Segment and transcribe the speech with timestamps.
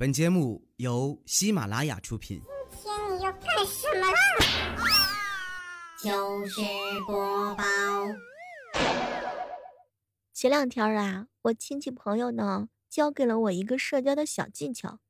[0.00, 2.40] 本节目由喜马拉雅出品。
[2.70, 4.16] 今天你要干什么啦？
[6.02, 6.62] 糗事
[7.06, 7.62] 播报。
[10.32, 15.00] 前两天啊，我亲戚朋友呢教给了我一个社交的小技巧。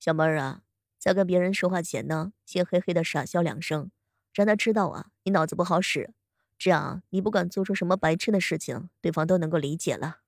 [0.00, 0.62] 小妹儿啊，
[0.98, 3.90] 在跟别人说话前呢，先嘿嘿的傻笑两声，
[4.32, 6.14] 让他知道啊你脑子不好使，
[6.56, 10.20] 这样你不管做出什么白痴的事情，对方都能够理解了。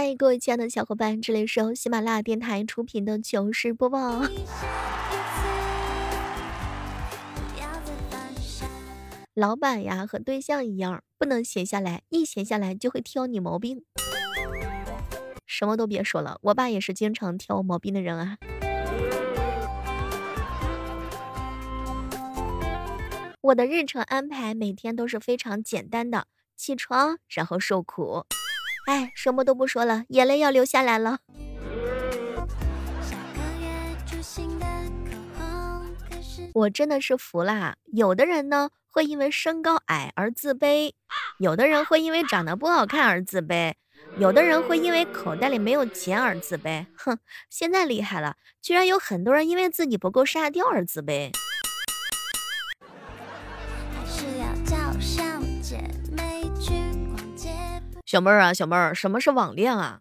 [0.00, 4.22] 嗨，各位亲爱的小伙伴，这里是由喜马拉雅电台出品的糗事播报。
[9.34, 13.82] 老板呀，和对象一样，不能闲下来，一闲下来就会挑你毛病。
[15.44, 18.38] 什么都别说了，我爸也是经常挑我毛病的人啊。
[23.40, 28.24] 我的日程安排每天都是非常简单的，起床然后受苦。
[28.88, 31.18] 哎，什么都不说了，眼泪要流下来了。
[36.54, 40.94] 我真的是服了，有的人呢会因为身高矮而自卑，
[41.38, 43.74] 有的人会因为长得不好看而自卑，
[44.16, 46.86] 有的人会因为口袋里没有钱而自卑。
[46.96, 47.18] 哼，
[47.50, 51.30] 现在厉害了，居然有很多人因为自己不够沙雕而自卑。
[58.08, 59.98] 小妹儿啊，小妹儿，什么是网恋啊？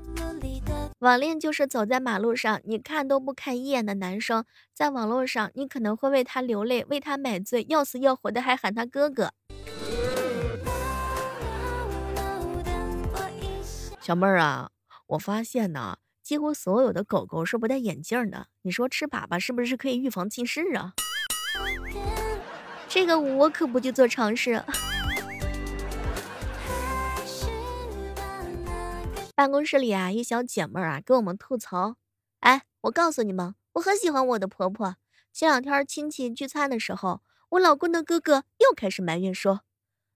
[0.99, 9.33] 网恋就是走在马路上，你看都不看一眼的男生，在网络上你可能会为他流泪，为他买醉，要死要活的还喊他哥哥。
[13.99, 14.69] 小妹儿啊，
[15.07, 20.93] 我发现呢，几乎所有的狗狗是不戴眼镜的，你说吃粑粑是不是可以预防近视啊？
[22.87, 24.63] 这个我可不去做尝试。
[29.37, 31.97] 办公室里啊，一小姐妹儿啊，跟我们吐槽
[32.41, 34.95] ：“哎，我告诉你们，我很喜欢我的婆婆。
[35.31, 39.61] 前两天亲戚聚餐的时候，我老公的哥哥又开始埋怨说，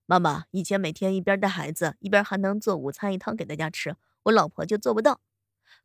[0.08, 5.22] 妈妈以前每天一边带孩子，一边还能做午餐一汤给大家吃，我老婆就做不到。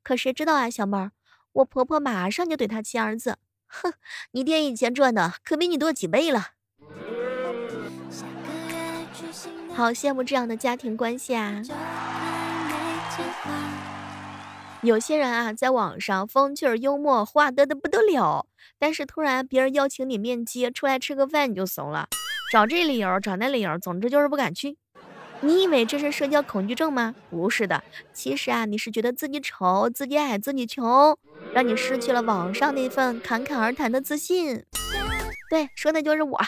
[0.03, 1.13] 可谁知道啊，小妹儿，
[1.53, 3.37] 我婆婆马上就怼她亲儿子，
[3.67, 3.93] 哼，
[4.31, 6.53] 你爹以前赚的可比你多几倍了。
[9.75, 11.63] 好羡慕这样的家庭关系啊！”
[14.83, 18.47] 有些人啊，在网上风趣幽默，话多的不得了，
[18.79, 22.07] 但是突然别人邀请你面基，出来吃个饭你就怂了，
[22.53, 24.77] 找这理由，找那理由，总之就是不敢去。
[25.41, 27.15] 你以为这是社交恐惧症吗？
[27.29, 27.83] 不是的，
[28.13, 31.19] 其实啊，你是觉得自己丑、自己矮、自己穷，
[31.53, 34.65] 让你失去了网上那份侃侃而谈的自信。
[35.51, 36.41] 对，说的就是我。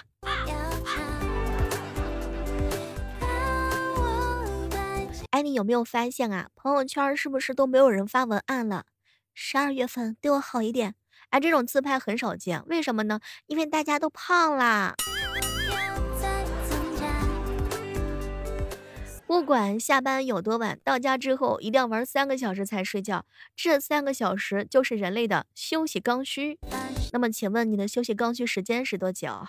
[5.39, 6.49] 哎，你有没有发现啊？
[6.57, 8.87] 朋友圈是不是都没有人发文案了？
[9.35, 10.97] 十二月份对我好一点。
[11.31, 13.21] 哎，这种自拍很少见，为什么呢？
[13.47, 14.97] 因为大家都胖啦。
[19.29, 23.25] 不管下班有多晚，到家之后一定要玩三个小时才睡觉。
[23.55, 26.59] 这三个小时就是人类的休息刚需。
[27.13, 29.47] 那么，请问你的休息刚需时间是多久？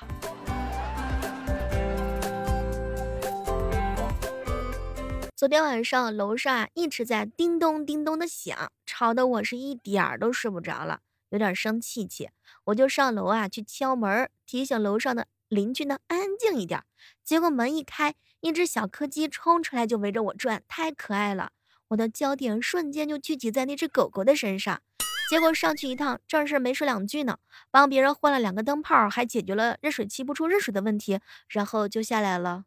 [5.39, 12.29] 昨天晚上楼上啊一直在叮咚叮咚的响，吵得我是一点儿都睡不着了，有点生气气。
[12.65, 16.83] 我就上楼啊去敲门，提醒楼上的邻居呢安静一点。
[17.23, 21.53] 结果门一开，一只小柯基冲出来就围着我转，太可爱了。
[21.87, 24.81] 我的焦点瞬间就聚集在那只狗狗的身上。
[25.29, 27.37] 结果上去一趟，正事没说两句呢，
[27.71, 32.65] 帮别人换了两个灯泡，还解决了热水器不出热水的问题，然后就下来了。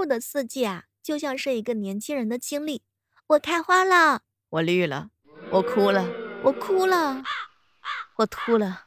[0.00, 2.80] 树的四季啊，就像是一个年轻人的经历。
[3.26, 5.10] 我开花了，我绿了，
[5.50, 6.08] 我哭了，
[6.42, 7.22] 我哭了，
[8.16, 8.86] 我秃了。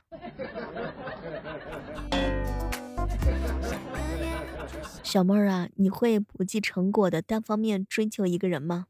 [5.04, 8.88] 小妹儿啊，你会不计成果的单方面追求一个人吗？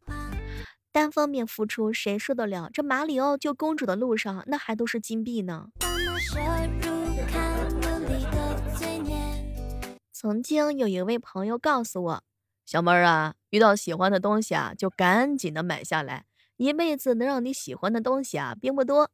[0.93, 2.69] 单方面付出，谁受得了？
[2.71, 5.67] 这马里奥救公主的路上，那还都是金币呢。
[10.23, 12.23] 曾经有一位朋友告诉我
[12.65, 16.23] ：“小妹儿啊，遇到喜欢的东西啊，就赶紧的买下来。
[16.55, 19.11] 一辈子能让你喜欢的东西啊，并不多。”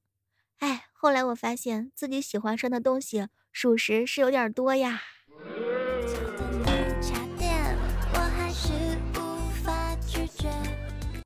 [0.60, 5.02] 哎，后来我发现自己喜欢上的东西，属实是有点多呀。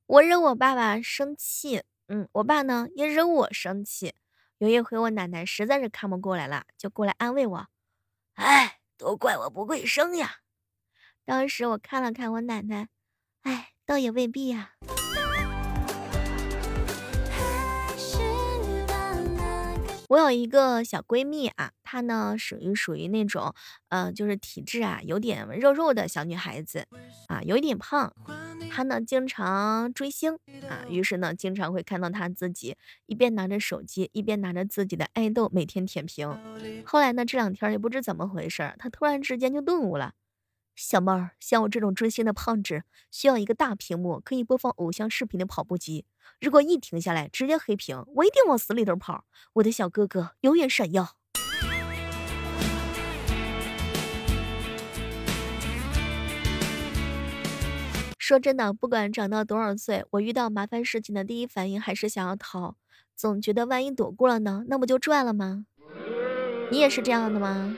[0.05, 1.83] 我惹我爸爸生气。
[2.07, 4.13] 嗯，我爸呢也惹我生气。
[4.59, 7.67] 有一回我奶奶实在是看不过来了，就过来安慰我
[8.35, 10.37] ：“哎，都怪我不会生呀。”
[11.25, 12.87] 当时我看了看我奶奶，
[13.41, 14.71] 哎，倒也未必呀。
[20.09, 23.53] 我有一个小闺蜜啊，她呢属于属于那种，
[23.89, 26.87] 呃，就是体质啊有点肉肉的小女孩子，
[27.27, 28.13] 啊，有一点胖。
[28.71, 30.33] 他呢经常追星
[30.67, 32.75] 啊，于是呢经常会看到他自己
[33.05, 36.27] 一边拿着手机，一边拿着自己的爱豆每天舔屏。
[36.85, 40.13] 后来呢这两天也不知怎么回事，他突然之间就顿悟了。
[40.75, 46.05] 小妹儿，像我这种追星的胖子，需要一个大屏幕可以播放偶像视频的跑步机。
[46.41, 49.25] 如果一停下来直接黑屏，我一定往死里头跑。
[49.53, 51.15] 我的小哥哥永远闪耀。
[58.25, 62.77] 说真的，不管长到多少岁，我遇到麻烦事情的第一反应还是想要逃，
[63.17, 65.65] 总觉得万一躲过了呢，那不就赚了吗？
[66.71, 67.75] 你也是这样的吗？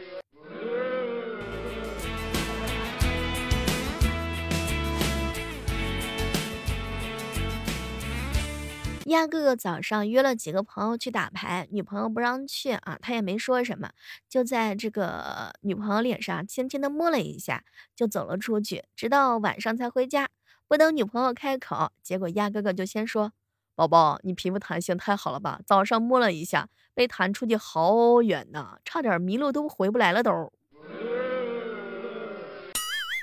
[9.05, 13.91] 鸭哥哥早上约了几个朋友去打牌，女朋友不让去啊，他也没说什么，
[14.27, 17.63] 就在这个女朋友脸上轻轻的摸了一下，
[17.95, 20.29] 就走了出去，直到晚上才回家。
[20.67, 23.31] 不等女朋友开口，结果鸭哥哥就先说
[23.75, 25.61] ：“宝宝，你皮肤弹性太好了吧？
[25.67, 30.31] 早上摸了一下，被弹出去好远呢，差点迷路都回不来了都。”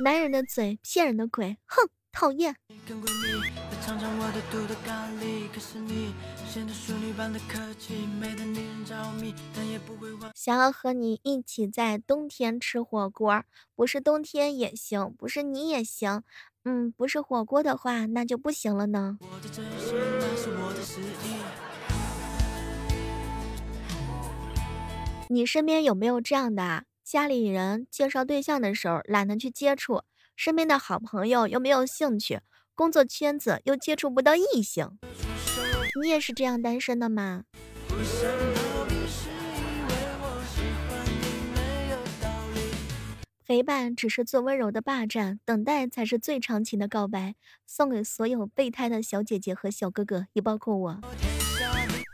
[0.04, 2.54] 男人的嘴骗人的鬼，哼，讨厌。
[10.34, 13.42] 想要和你一起在冬天吃火锅，
[13.74, 16.22] 不是冬天也行，不是你也行，
[16.64, 19.18] 嗯，不是火锅的话，那就不行了呢。
[25.28, 26.84] 你身边有没有这样的啊？
[27.02, 30.02] 家里人介绍对象的时候懒得去接触，
[30.36, 32.40] 身边的好朋友又没有兴趣。
[32.74, 34.98] 工作圈子又接触不到异性，
[36.02, 37.44] 你也是这样单身的吗？
[43.44, 47.34] 陪伴只是最温柔的霸占，等待才是最长情的告白。
[47.66, 51.00] 送给所有备胎的小姐姐和小哥哥，也包括我。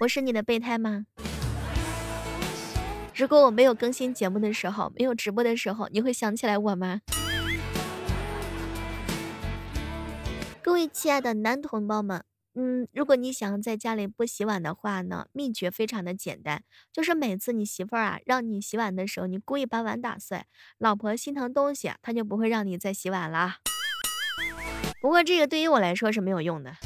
[0.00, 1.06] 我是你的备胎吗？
[3.14, 7.00] 如果我没有更新节目的时候，没有直播的时候，你会想起来我吗？
[10.78, 12.22] 位亲爱的男同胞们，
[12.54, 20.44] 嗯，如果你想在家里不洗碗的话呢，秘诀非常的简单，就是每次你媳妇儿啊让你洗碗的时候，你故意把碗打碎，
[20.78, 23.56] 老婆心疼东西，她就不会让你再洗碗了。
[25.00, 26.76] 不过这个对于我来说是没有用的。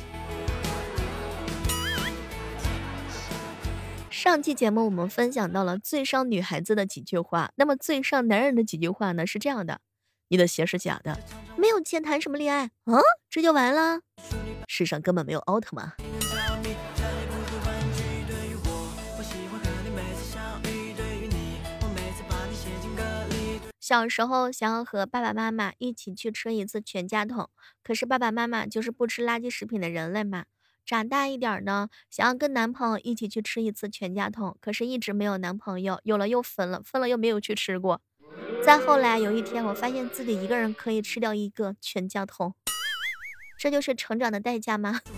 [4.09, 9.27] 上期节目我们分享到了最伤女孩子的几句话，那么最伤男人的几句话呢？
[9.27, 9.81] 是这样的。
[10.29, 11.19] 你的鞋是假的，
[11.63, 12.99] 没有钱谈什么恋爱啊？
[13.31, 14.01] 这就完了？
[14.67, 15.93] 世上根本没有奥特曼。
[23.79, 27.49] 小时候想要和爸爸妈妈一起去吃一次全家桶，
[27.85, 30.47] 可是爸爸妈妈就是不吃垃圾食品的人类嘛。
[30.85, 38.01] 长大一点呢，想要跟男朋友一起去吃一次全家桶，可是一直没有男朋友，有了又分了，分了又没有去吃过。
[38.65, 42.55] 再后来有一天，我发现自己一个人可以吃掉一个全家桶，
[43.59, 45.01] 这就是成长的代价吗？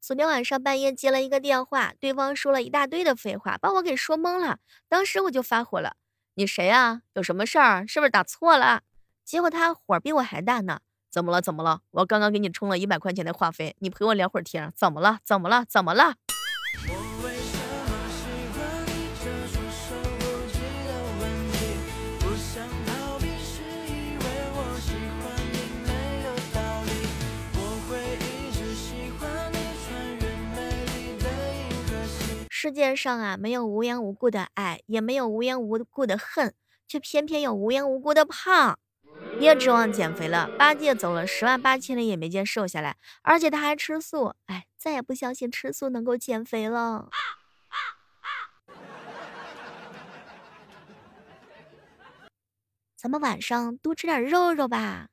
[0.00, 4.58] 昨天晚上半夜接了一个电话，对方说了一大堆的废话，把我给说懵了。
[4.88, 5.96] 当时我就发火了
[6.36, 7.02] ：“你谁呀？
[7.14, 7.86] 有什么事儿？
[7.88, 8.82] 是不是打错了？”
[9.24, 10.80] 结果他火比我还大呢。
[11.10, 11.40] 怎么了？
[11.40, 11.80] 怎么了？
[11.90, 14.72] 我刚刚给你充了一百块钱的话费，你陪我聊会儿天。
[14.76, 15.18] 怎么了？
[15.24, 15.64] 怎么了？
[15.64, 16.14] 怎么了？
[32.50, 36.52] 世界上啊，没有无缘无故的爱，也没有无缘无故的恨，
[36.86, 38.78] 却偏偏有无缘无故的胖。
[39.38, 44.34] 别指望减肥了，八戒走了十万八千里也没见瘦下来，而且他还吃素。
[44.46, 47.08] 哎，再也不相信吃素能够减肥了。
[52.96, 55.06] 咱们晚上多吃点肉肉吧。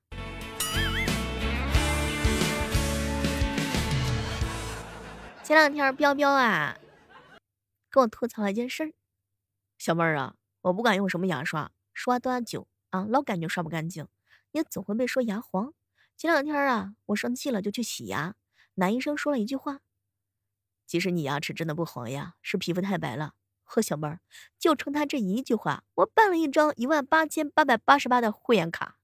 [5.44, 6.76] 前两天彪彪啊，
[7.92, 8.92] 跟我吐槽了一件事儿，
[9.78, 14.08] 小妹儿啊，我不管用什么牙刷，刷多久啊，老感觉刷不干净。
[14.52, 15.74] 也总会被说牙黄。
[16.16, 18.36] 前两天啊，我生气了就去洗牙，
[18.76, 19.82] 男医生说了一句话
[20.88, 23.34] ：“其实你牙齿真的不黄呀，是皮肤太白了。”
[23.68, 24.22] 呵，小妹儿，
[24.58, 28.98] 就冲他这一句话，我办了一张一万八千八百八十八的会员卡。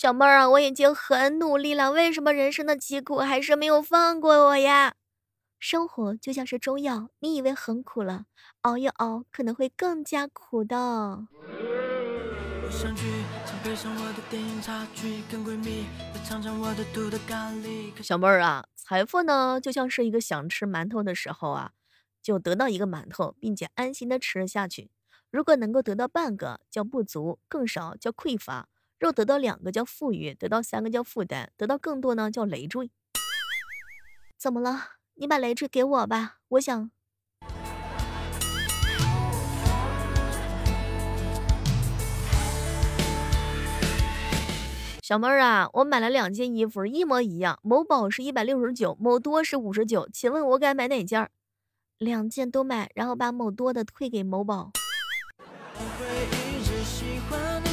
[0.00, 4.94] 小妹儿啊，我已经很努力了，为什么人生的疾苦还是没有放过我呀？
[5.58, 8.24] 生活就像是中药，你以为很苦了，
[8.62, 11.26] 熬一熬可能会更加苦的。
[18.00, 21.72] 小妹儿啊，财富呢就像是一个想吃馒头的时候啊，
[22.22, 24.90] 就得到一个馒头，并且安心的吃下去。
[25.30, 28.69] 如果能够得到半个，叫不足；更少叫匮乏。
[29.00, 32.90] 若得到两个叫富裕，得到三个叫负担，得到更多呢叫累赘。
[34.38, 34.88] 怎么了？
[35.14, 36.90] 你把累赘给我吧，我想。
[45.02, 51.26] 小妹儿啊，我买了两件衣服，一模一样，某宝是一百六十九，某多是五十九，请问我该买哪件？
[51.96, 54.72] 两件都买，然后把某多的退给某宝。
[55.38, 56.04] 我会
[56.36, 57.68] 一直喜欢你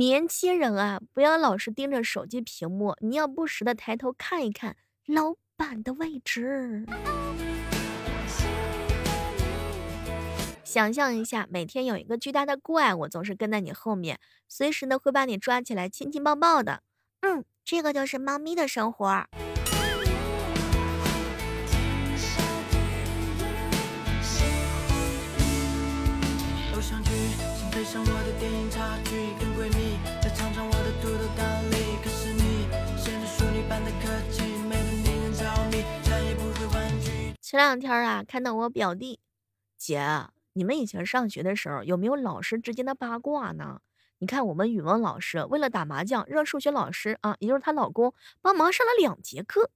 [0.00, 6.86] 年轻人啊，不要老是盯着手机屏幕，你要不时的抬头看一看老板的位置。
[10.64, 16.80] 想象一下，每天有一个巨大的怪物总是跟在你后面，随时呢会把你抓起来亲亲抱抱的。
[17.20, 19.26] 嗯，这个就是猫咪的生活。
[37.50, 39.18] 前两天啊，看到我表弟，
[39.76, 43.80] 姐，你们以前上学的时候有没有老师之间的八卦呢？
[44.20, 49.68] 你看我们语文老师为了打麻将，让数学老师啊，也就是她老公帮忙上了两节课。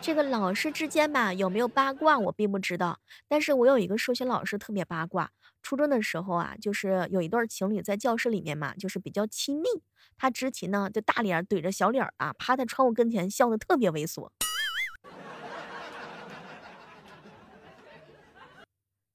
[0.00, 2.98] 这个老师之间吧，有没有八卦我并不知道，
[3.28, 5.30] 但是我有一个数学老师特别八卦。
[5.62, 9.68] 初中的时候啊，就是有一对情侣在教室里面嘛，就是比较亲密。
[10.16, 14.30] 他之前呢，就大脸怼着小脸啊，趴在窗户跟前笑得特别猥琐。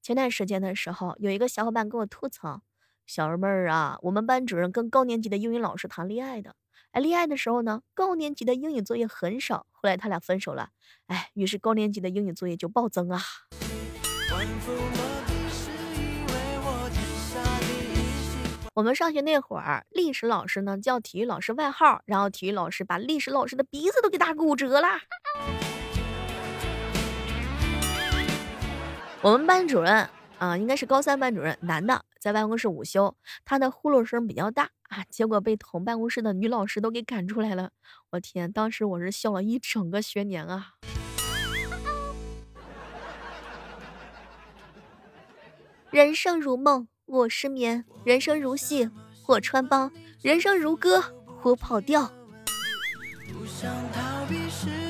[0.06, 2.62] 前段时间的时候，有一个小伙伴跟我吐槽
[3.08, 6.54] ：“小妹儿啊，我们班主任跟高年级的英语老师谈恋爱的。
[6.92, 9.66] 哎，恋爱的时候呢，高年级的英语作业很少。
[9.72, 10.68] 后来他俩分手了。
[11.08, 13.20] 哎，于是高年级的英语作业就暴增啊。”
[18.74, 24.86] 我们上学那会儿，历史老师呢叫体育老师外号，然后体育老师把历史老师的鼻子都给打骨折了。
[29.26, 37.72] 我们班主任啊，应该是高三班主任，男的，在办公室午休，他的呼噜声比较大啊，结果被同办公室的女老师都给赶出来了。
[38.10, 40.74] 我天，当时我是笑了一整个学年啊！
[45.90, 48.88] 人生如梦，我失眠；人生如戏，
[49.26, 49.90] 我穿帮；
[50.22, 51.02] 人生如歌，
[51.42, 52.08] 我跑调
[53.44, 54.85] 想逃避世。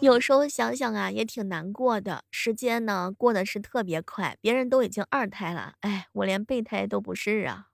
[0.00, 2.24] 有时候想想啊，也挺难过的。
[2.30, 7.68] 时间呢，过得是特别快，别人都已经二胎了，哎，我连备胎都不是啊。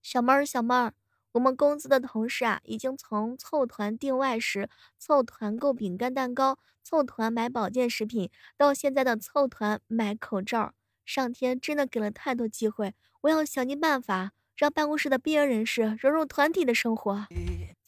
[0.00, 0.92] 小妹儿，小妹儿，
[1.32, 10.74] 我们公司的同事啊，已经从凑团订外食、凑团购饼干蛋糕、凑团买保健食品，到现在的凑团买口罩。
[11.04, 14.30] 上天真的给了太多机会，我要想尽办法。
[14.60, 17.26] 让办公室的边缘人士融入团体的生活，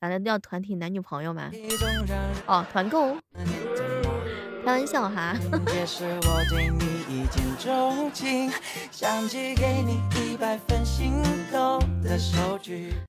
[0.01, 1.53] 咋的叫团体男女朋友们？
[2.47, 3.15] 哦，团购，
[4.65, 5.37] 开玩笑哈。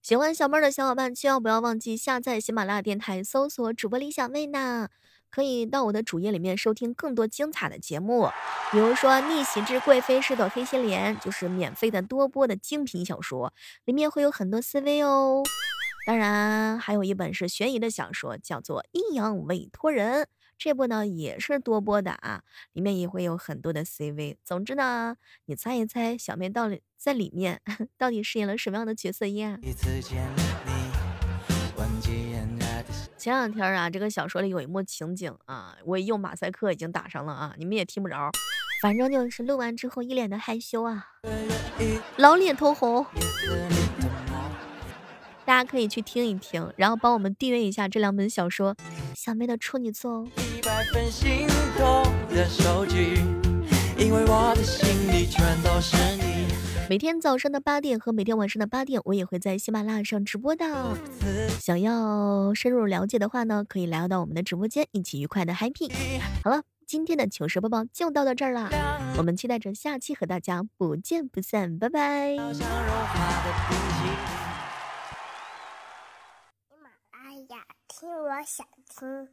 [0.01, 4.89] 喜欢小妹的小伙伴，千万不要忘记下载喜马拉雅电台，搜索主播李小妹呢。
[5.33, 8.29] 可以到我的主页里面收听更多精彩的节目，
[8.71, 13.51] 比如说《逆袭之贵妃是朵黑心莲》，就是免费的多播的精品小说，
[13.85, 15.41] 里面会有很多 CV 哦。
[16.05, 20.23] 当然，还有一本是悬疑的小说，叫做《阴阳委托人》，
[20.55, 24.35] 这部呢也是多播的啊，里面也会有很多的 CV。
[24.43, 27.59] 总之呢，你猜一猜，小妹到底在里面
[27.97, 29.57] 到底饰演了什么样的角色呀？
[33.23, 38.29] 前两天啊，这个小说里有一幕情景啊，我用马赛克已经打上了啊，你们也听不着。
[38.81, 41.07] 反正就是录完之后一脸的害羞啊，
[42.17, 43.05] 老脸通红。
[45.45, 48.75] 大家可以去听一听，然后帮我们订阅一下这两本小说，
[49.15, 50.27] 小妹的处女作哦。
[56.89, 60.65] 每天早上的八点和每天晚上的八点，我也会在喜马拉雅上直播的。
[61.59, 65.91] 想要深入了解的话呢，可以来到我们的直播间，一起愉快的 happy。
[66.43, 68.69] 好了，今天的糗事播报就到到这儿了，
[69.17, 72.35] 我们期待着下期和大家不见不散，拜拜。
[72.35, 72.61] 喜
[76.81, 78.67] 马拉雅听，我想
[78.99, 79.29] 听。